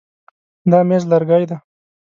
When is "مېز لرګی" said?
0.87-1.43